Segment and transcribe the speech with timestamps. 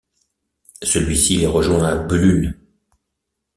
[0.81, 2.55] Celui-ci les rejoint à Bulun.